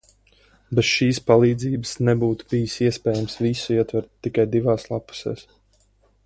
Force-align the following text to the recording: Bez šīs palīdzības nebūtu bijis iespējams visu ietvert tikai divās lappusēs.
Bez 0.77 0.85
šīs 0.91 1.19
palīdzības 1.27 1.91
nebūtu 2.07 2.47
bijis 2.53 2.79
iespējams 2.87 3.37
visu 3.47 3.77
ietvert 3.79 4.11
tikai 4.29 4.47
divās 4.57 4.89
lappusēs. 4.95 5.47